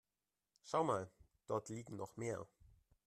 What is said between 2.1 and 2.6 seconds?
mehr.